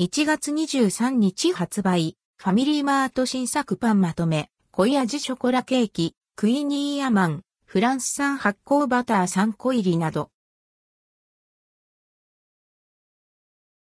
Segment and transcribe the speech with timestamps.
[0.00, 10.30] 1月23日発売、ファミリーマート新作パンまとめ、濃い味ショコラケーキ、クイニーアマン、フランス産発酵バター3個入りなど。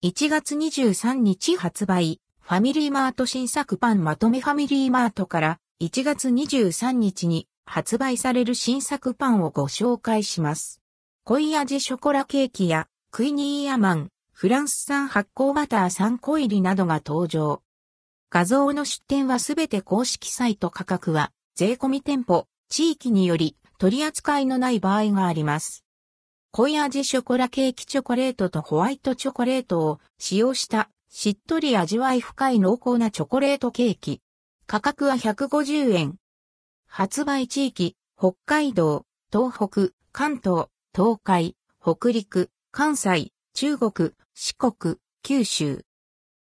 [0.03, 4.41] 1月23日発売、ファミリーマート新作パンまとめ。
[4.41, 10.81] ファミリーマートから1月23日に発売される新作パンをご紹介します。
[11.25, 14.09] 濃い味ショコラケーキやクイニーアマン、
[14.41, 17.61] フランス産発酵バター3個入りなどが登場。
[18.31, 25.85] 画像の出展はすべて公式サイト価格は税込み店舗、地域により取り扱いのない場合があります。
[26.49, 34.23] 濃い味ショコラケーキチョコレートとホワイトチョコレートを使用したしっとり味わい深い濃厚なチョコレートケーキ。
[34.65, 36.15] 価格は150円。
[36.87, 40.65] 発売地域、北海道、東北、関東、
[40.95, 45.85] 東海、北陸、関西、中国、四国、九州。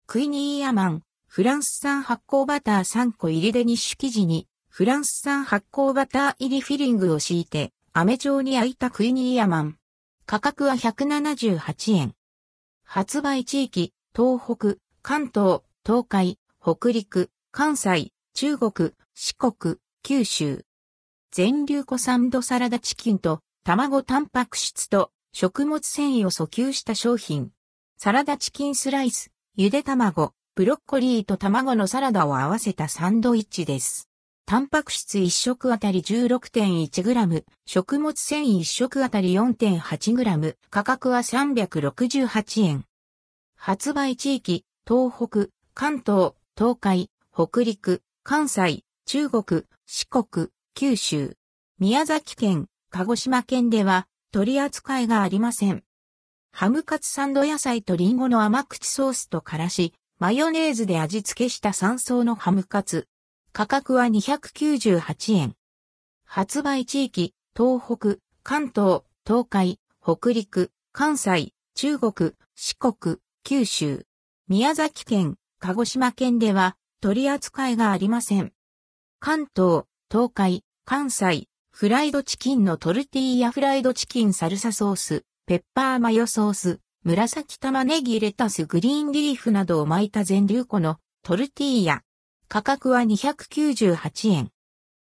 [0.07, 9.77] クイニーアマン、フランス産発酵バター3個入りで2種生地に、フランス産発酵バター入りフィリングを敷いて、飴状に焼いたクイニーアマン。
[10.25, 12.13] 価格は178円。
[12.83, 20.65] 発売地域、東北、関東、東海、北陸、関西、中国、四国、九州。
[21.31, 27.51] 全粒粉サンドサラダチキンと卵タンパク質と食物繊維を訴求した商品。
[27.97, 34.09] サラダチキンスライス、ゆで卵、ブロッコリーと卵のサラダを合わせたサンドイッチです。
[34.45, 42.85] タンパク質1食あたり 16.1g、食物繊維1食あたり 4.8g、価格は368円。
[43.55, 51.37] 発売地域、東北、関東、東海、北陸、関西、中国、四国、九州、
[51.79, 55.83] 宮崎県、鹿児島県では取り扱いがありません。
[56.57, 63.09] ハムカツサンド野菜とリンゴの甘口ソースとからし、マヨネーズで味付けした山椒のハムカツ。
[63.51, 65.55] 価格は298円。
[66.23, 74.05] 発売地域、東北、関東、東海、北陸、関西、中国、四国、九州。
[74.47, 78.53] 宮崎県、鹿児島県では取り扱いがありません。
[79.19, 92.01] 関東、東海、関西、フライドチキンのトルティーヤフライドチキンサルサソース、ペッパーマヨソース、紫玉ねぎレタスグリーンリーフなどを巻いた全粒粉のトルティーヤ。
[92.47, 94.49] 価格は298円。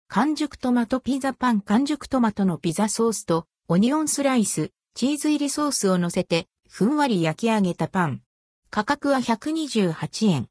[0.08, 8.24] 完熟トマトピザパン完熟トマトのピザソースとオニオンスライス、チーズ入りソースを乗せてふんわり焼き上げたパン。
[8.72, 10.48] 価格は128円。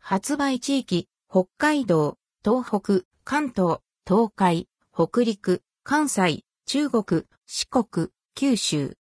[0.00, 8.96] 発売地域、北海道、東北、関東、東海、北陸、関西、中国、四国、九州。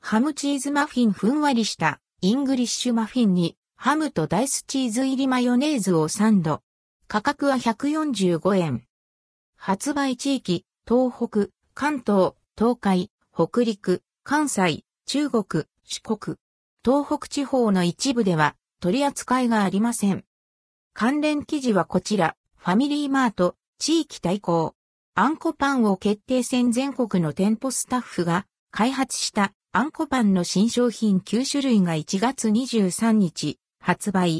[0.00, 6.62] ハムチーズマフィンふんわりしたイングリッシュマフィンにハムとダイスチーズ入りマヨネーズをサンド。
[7.06, 8.84] 価格は145円。
[9.56, 16.36] 発売地域、東北、関東、東海、北陸、関西、中国、四国。
[16.84, 20.24] 東北地方の一部では取り扱いがありません。
[20.92, 24.74] 関連記事はこちら、ファミリーマート、地域対抗。
[25.14, 34.38] あんこパンを決定戦全国の店舗スタッフが開発したあんこパンの新商品9種類が1月23日発売。